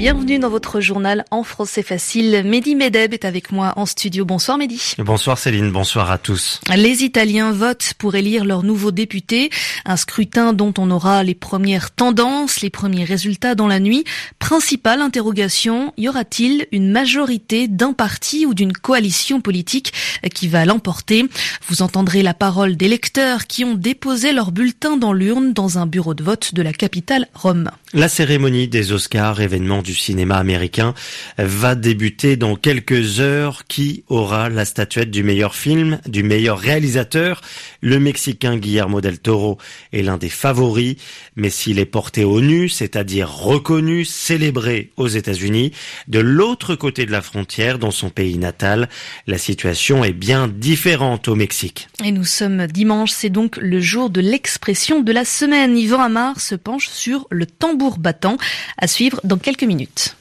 [0.00, 2.42] Bienvenue dans votre journal en français facile.
[2.46, 4.24] Mehdi Medeb est avec moi en studio.
[4.24, 4.94] Bonsoir Mehdi.
[4.96, 6.58] Bonsoir Céline, bonsoir à tous.
[6.74, 9.50] Les Italiens votent pour élire leur nouveau député.
[9.84, 14.04] Un scrutin dont on aura les premières tendances, les premiers résultats dans la nuit.
[14.38, 19.92] Principale interrogation, y aura-t-il une majorité d'un parti ou d'une coalition politique
[20.34, 21.26] qui va l'emporter?
[21.68, 25.84] Vous entendrez la parole des lecteurs qui ont déposé leur bulletin dans l'urne dans un
[25.84, 27.70] bureau de vote de la capitale Rome.
[27.92, 30.94] La cérémonie des Oscars, événement du cinéma américain,
[31.38, 33.64] va débuter dans quelques heures.
[33.68, 37.40] Qui aura la statuette du meilleur film, du meilleur réalisateur
[37.80, 39.58] Le Mexicain Guillermo del Toro
[39.92, 40.96] est l'un des favoris,
[41.36, 45.72] mais s'il est porté au nu, c'est-à-dire reconnu, célébré aux États-Unis,
[46.08, 48.88] de l'autre côté de la frontière, dans son pays natal,
[49.26, 51.88] la situation est bien différente au Mexique.
[52.04, 55.76] Et nous sommes dimanche, c'est donc le jour de l'expression de la semaine.
[55.76, 58.36] Yvan Amar se penche sur le tambour battant.
[58.78, 60.16] À suivre dans quelques minutes.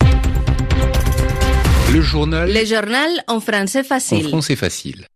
[1.93, 2.53] Le journal.
[2.53, 4.25] Le journal en français facile.
[4.25, 5.08] En français facile.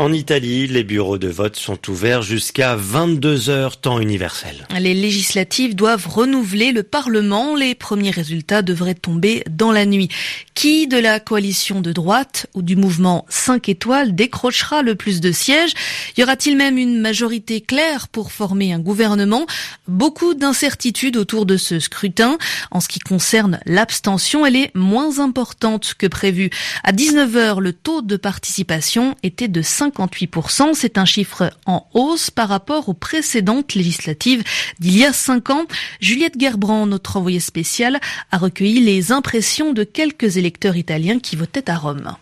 [0.00, 4.64] En Italie, les bureaux de vote sont ouverts jusqu'à 22 heures temps universel.
[4.78, 7.56] Les législatives doivent renouveler le Parlement.
[7.56, 10.08] Les premiers résultats devraient tomber dans la nuit.
[10.54, 15.32] Qui de la coalition de droite ou du mouvement 5 étoiles décrochera le plus de
[15.32, 15.72] sièges?
[16.16, 19.46] Y aura-t-il même une majorité claire pour former un gouvernement?
[19.88, 22.38] Beaucoup d'incertitudes autour de ce scrutin.
[22.70, 26.50] En ce qui concerne l'abstention, elle est moins importante que prévu.
[26.84, 30.74] À 19 heures, le taux de participation était de 5 58%.
[30.74, 34.44] C'est un chiffre en hausse par rapport aux précédentes législatives
[34.78, 35.66] d'il y a cinq ans.
[36.00, 38.00] Juliette Gerbrand, notre envoyée spéciale,
[38.30, 42.16] a recueilli les impressions de quelques électeurs italiens qui votaient à Rome.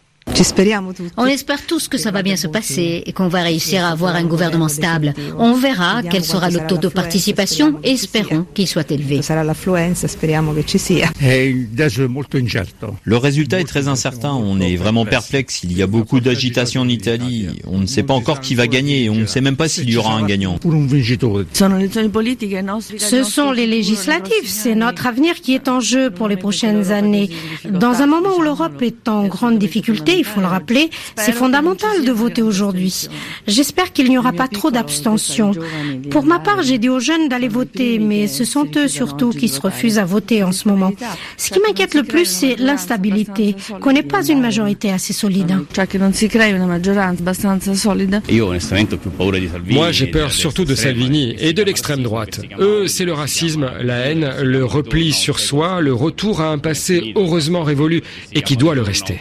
[1.16, 4.16] On espère tous que ça va bien se passer et qu'on va réussir à avoir
[4.16, 5.14] un gouvernement stable.
[5.38, 9.20] On verra quel sera le taux de participation et espérons qu'il soit élevé.
[13.04, 14.32] Le résultat est très incertain.
[14.34, 15.60] On est vraiment perplexe.
[15.64, 17.48] Il y a beaucoup d'agitation en Italie.
[17.66, 19.08] On ne sait pas encore qui va gagner.
[19.08, 20.58] On ne sait même pas s'il y aura un gagnant.
[22.98, 24.46] Ce sont les législatives.
[24.46, 27.30] C'est notre avenir qui est en jeu pour les prochaines années.
[27.68, 32.04] Dans un moment où l'Europe est en grande difficulté, il faut le rappeler, c'est fondamental
[32.04, 33.08] de voter aujourd'hui.
[33.46, 35.52] J'espère qu'il n'y aura pas trop d'abstention.
[36.10, 39.48] Pour ma part, j'ai dit aux jeunes d'aller voter, mais ce sont eux surtout qui
[39.48, 40.92] se refusent à voter en ce moment.
[41.36, 45.58] Ce qui m'inquiète le plus, c'est l'instabilité, qu'on n'ait pas une majorité assez solide.
[49.68, 52.40] Moi, j'ai peur surtout de Salvini et de l'extrême droite.
[52.58, 57.12] Eux, c'est le racisme, la haine, le repli sur soi, le retour à un passé
[57.16, 59.20] heureusement révolu et qui doit le rester.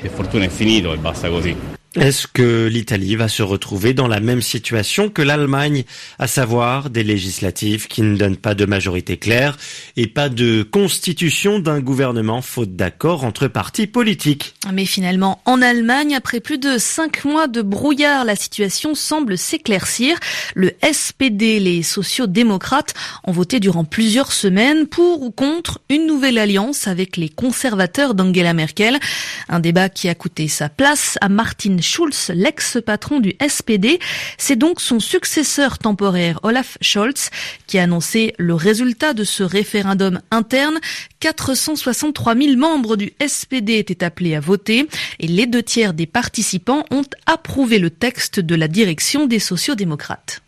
[0.94, 1.56] E basta così.
[2.00, 5.86] Est-ce que l'Italie va se retrouver dans la même situation que l'Allemagne,
[6.20, 9.58] à savoir des législatives qui ne donnent pas de majorité claire
[9.96, 14.56] et pas de constitution d'un gouvernement faute d'accord entre partis politiques?
[14.74, 20.18] Mais finalement, en Allemagne, après plus de cinq mois de brouillard, la situation semble s'éclaircir.
[20.54, 26.90] Le SPD, les sociaux-démocrates, ont voté durant plusieurs semaines pour ou contre une nouvelle alliance
[26.90, 29.00] avec les conservateurs d'Angela Merkel.
[29.48, 34.00] Un débat qui a coûté sa place à Martin Schulz, l'ex-patron du SPD.
[34.38, 37.30] C'est donc son successeur temporaire, Olaf Scholz,
[37.68, 40.80] qui a annoncé le résultat de ce référendum interne.
[41.20, 44.88] 463 000 membres du SPD étaient appelés à voter
[45.20, 50.42] et les deux tiers des participants ont approuvé le texte de la direction des sociaux-démocrates.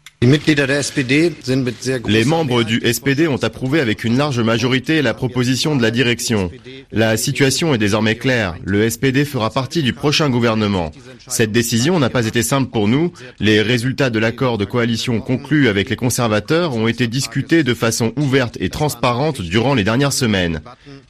[2.08, 6.50] Les membres du SPD ont approuvé avec une large majorité la proposition de la direction.
[6.92, 8.56] La situation est désormais claire.
[8.64, 10.92] Le SPD fera partie du prochain gouvernement.
[11.28, 13.14] Cette décision n'a pas été simple pour nous.
[13.40, 18.12] Les résultats de l'accord de coalition conclu avec les conservateurs ont été discutés de façon
[18.16, 20.62] ouverte et transparente durant les dernières semaines.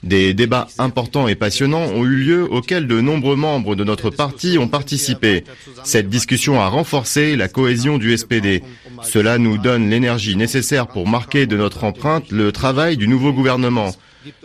[0.03, 4.57] Des débats importants et passionnants ont eu lieu auxquels de nombreux membres de notre parti
[4.57, 5.45] ont participé.
[5.85, 8.63] Cette discussion a renforcé la cohésion du SPD.
[9.03, 13.91] Cela nous donne l'énergie nécessaire pour marquer de notre empreinte le travail du nouveau gouvernement.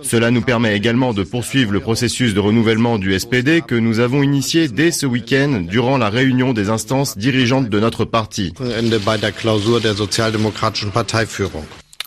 [0.02, 4.22] Cela nous permet également de poursuivre le processus de renouvellement du SPD que nous avons
[4.22, 8.52] initié dès ce week-end durant la réunion des instances dirigeantes de notre parti.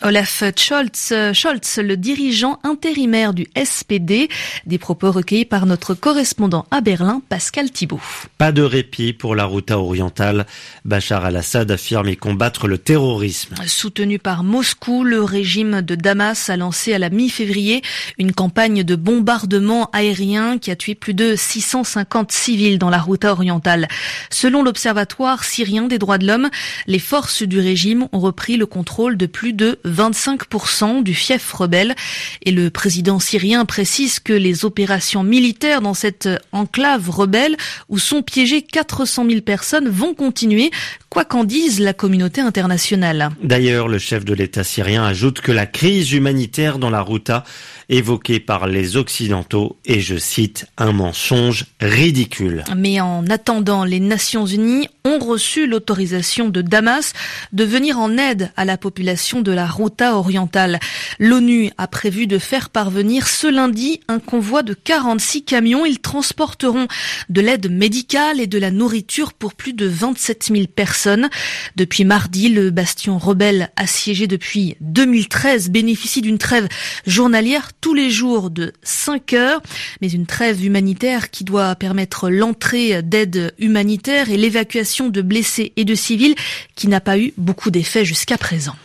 [0.06, 4.30] Olaf Scholz, Scholz, le dirigeant intérimaire du SPD,
[4.68, 8.00] des propos recueillis par notre correspondant à Berlin, Pascal Thibault.
[8.38, 10.46] Pas de répit pour la Routa orientale.
[10.84, 13.56] Bachar al-Assad affirme y combattre le terrorisme.
[13.66, 17.82] Soutenu par Moscou, le régime de Damas a lancé à la mi-février
[18.20, 23.32] une campagne de bombardement aérien qui a tué plus de 650 civils dans la Routa
[23.32, 23.88] orientale.
[24.30, 26.52] Selon l'Observatoire syrien des droits de l'homme,
[26.86, 31.96] les forces du régime ont repris le contrôle de plus de 25% du fief rebelle.
[32.44, 37.58] Et le président syrien précise que les opérations militaires dans cette enclave rebelle
[37.90, 40.72] où sont piégées 400 000 personnes vont continuer,
[41.10, 43.30] quoi qu'en dise la communauté internationale.
[43.42, 47.44] D'ailleurs, le chef de l'État syrien ajoute que la crise humanitaire dans la Routa
[47.90, 52.64] évoquée par les Occidentaux est, je cite, un mensonge ridicule.
[52.76, 57.14] Mais en attendant, les Nations Unies ont reçu l'autorisation de Damas
[57.54, 60.80] de venir en aide à la population de la Routa orientale.
[61.20, 65.86] L'ONU a prévu de faire parvenir ce lundi un convoi de 46 camions.
[65.86, 66.88] Ils transporteront
[67.30, 71.30] de l'aide médicale et de la nourriture pour plus de 27 000 personnes.
[71.76, 76.68] Depuis mardi, le bastion rebelle assiégé depuis 2013 bénéficie d'une trêve
[77.06, 79.62] journalière tous les jours de 5 heures,
[80.02, 85.86] mais une trêve humanitaire qui doit permettre l'entrée d'aide humanitaire et l'évacuation de blessés et
[85.86, 86.36] de civils
[86.76, 88.76] qui n'a pas eu beaucoup d'effet jusqu'à présent.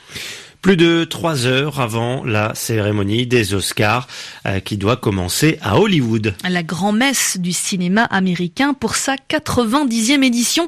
[0.62, 4.06] Plus de trois heures avant la cérémonie des Oscars
[4.44, 6.34] euh, qui doit commencer à Hollywood.
[6.46, 10.66] La grand-messe du cinéma américain pour sa 90e édition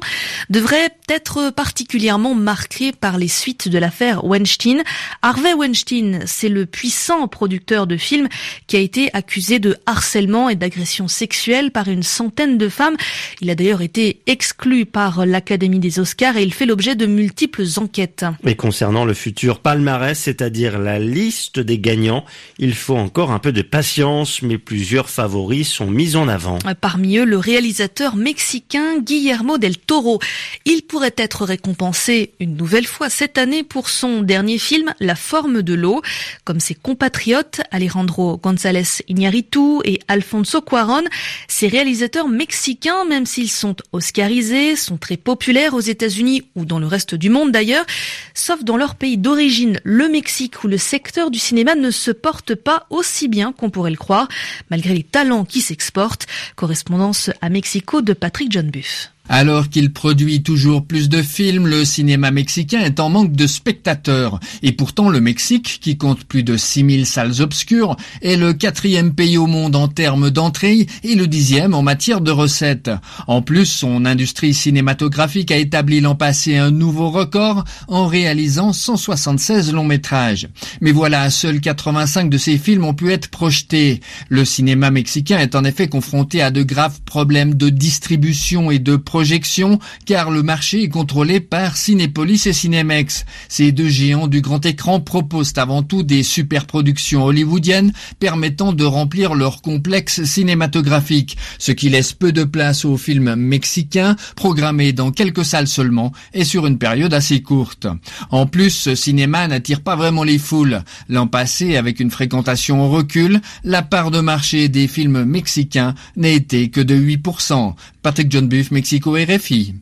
[0.49, 4.81] devrait être particulièrement marquée par les suites de l'affaire Weinstein.
[5.21, 8.29] Harvey Weinstein, c'est le puissant producteur de films
[8.65, 12.97] qui a été accusé de harcèlement et d'agression sexuelle par une centaine de femmes.
[13.41, 17.65] Il a d'ailleurs été exclu par l'Académie des Oscars et il fait l'objet de multiples
[17.77, 18.25] enquêtes.
[18.43, 19.82] Et concernant le futur Palme
[20.13, 22.25] c'est-à-dire la liste des gagnants.
[22.57, 26.59] Il faut encore un peu de patience, mais plusieurs favoris sont mis en avant.
[26.79, 30.19] Parmi eux, le réalisateur mexicain Guillermo del Toro.
[30.65, 35.61] Il pourrait être récompensé une nouvelle fois cette année pour son dernier film, La forme
[35.61, 36.01] de l'eau.
[36.43, 41.03] Comme ses compatriotes Alejandro González Iñárritu et Alfonso Cuarón,
[41.47, 46.87] ces réalisateurs mexicains, même s'ils sont oscarisés, sont très populaires aux États-Unis ou dans le
[46.87, 47.85] reste du monde d'ailleurs,
[48.33, 52.55] sauf dans leur pays d'origine le Mexique où le secteur du cinéma ne se porte
[52.55, 54.27] pas aussi bien qu'on pourrait le croire,
[54.69, 56.27] malgré les talents qui s'exportent.
[56.55, 59.12] Correspondance à Mexico de Patrick John Buff.
[59.29, 64.39] Alors qu'il produit toujours plus de films, le cinéma mexicain est en manque de spectateurs.
[64.63, 69.37] Et pourtant, le Mexique, qui compte plus de 6000 salles obscures, est le quatrième pays
[69.37, 72.91] au monde en termes d'entrée et le dixième en matière de recettes.
[73.27, 79.71] En plus, son industrie cinématographique a établi l'an passé un nouveau record en réalisant 176
[79.71, 80.49] longs métrages.
[80.81, 84.01] Mais voilà, seuls 85 de ces films ont pu être projetés.
[84.27, 88.97] Le cinéma mexicain est en effet confronté à de graves problèmes de distribution et de
[89.13, 89.77] projection
[90.07, 93.25] car le marché est contrôlé par Cinépolis et Cinemex.
[93.47, 99.35] Ces deux géants du grand écran proposent avant tout des superproductions hollywoodiennes permettant de remplir
[99.35, 105.45] leur complexe cinématographique, ce qui laisse peu de place aux films mexicains programmés dans quelques
[105.45, 107.85] salles seulement et sur une période assez courte.
[108.31, 110.81] En plus, ce cinéma n'attire pas vraiment les foules.
[111.07, 116.29] L'an passé, avec une fréquentation au recul, la part de marché des films mexicains n'a
[116.29, 117.75] été que de 8%.
[118.01, 119.75] Patrick John Buff, Mexico RFI.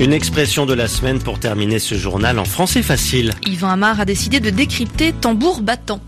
[0.00, 3.32] Une expression de la semaine pour terminer ce journal en français facile.
[3.46, 6.00] Yvan Amar a décidé de décrypter tambour battant.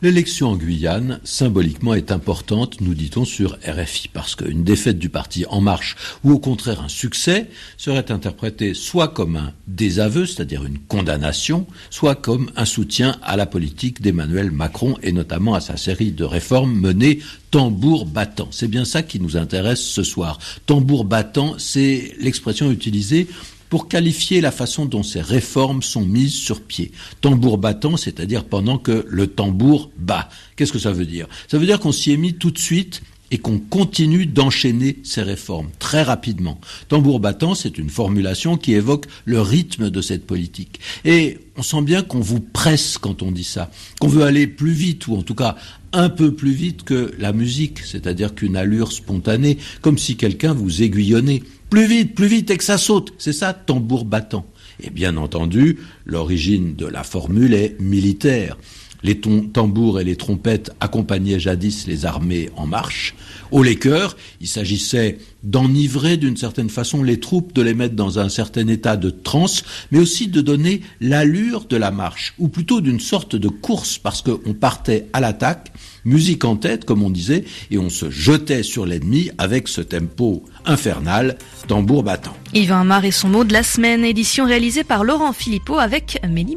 [0.00, 5.44] L'élection en Guyane, symboliquement, est importante, nous dit-on sur RFI, parce qu'une défaite du parti
[5.50, 10.78] En Marche, ou au contraire un succès, serait interprétée soit comme un désaveu, c'est-à-dire une
[10.78, 16.12] condamnation, soit comme un soutien à la politique d'Emmanuel Macron et notamment à sa série
[16.12, 17.18] de réformes menées
[17.50, 18.50] tambour battant.
[18.52, 20.38] C'est bien ça qui nous intéresse ce soir.
[20.66, 23.26] Tambour battant, c'est l'expression utilisée
[23.68, 26.92] pour qualifier la façon dont ces réformes sont mises sur pied.
[27.20, 30.28] Tambour battant, c'est-à-dire pendant que le tambour bat.
[30.56, 31.26] Qu'est-ce que ça veut dire?
[31.48, 35.22] Ça veut dire qu'on s'y est mis tout de suite et qu'on continue d'enchaîner ces
[35.22, 36.60] réformes très rapidement.
[36.88, 40.80] Tambour battant, c'est une formulation qui évoque le rythme de cette politique.
[41.04, 43.70] Et on sent bien qu'on vous presse quand on dit ça,
[44.00, 45.56] qu'on veut aller plus vite, ou en tout cas
[45.92, 50.82] un peu plus vite que la musique, c'est-à-dire qu'une allure spontanée, comme si quelqu'un vous
[50.82, 51.42] aiguillonnait.
[51.70, 53.12] Plus vite, plus vite et que ça saute.
[53.18, 54.46] C'est ça, tambour battant.
[54.80, 58.56] Et bien entendu, l'origine de la formule est militaire.
[59.02, 63.14] Les tambours et les trompettes accompagnaient jadis les armées en marche.
[63.50, 68.28] Au chœurs, il s'agissait d'enivrer d'une certaine façon les troupes, de les mettre dans un
[68.28, 73.00] certain état de transe, mais aussi de donner l'allure de la marche, ou plutôt d'une
[73.00, 75.72] sorte de course, parce qu'on partait à l'attaque,
[76.04, 80.42] musique en tête, comme on disait, et on se jetait sur l'ennemi avec ce tempo
[80.66, 81.38] infernal,
[81.68, 82.36] tambour battant.
[82.52, 86.48] Yvain Mar et son mot de la semaine, édition réalisée par Laurent Philippot avec Mélie.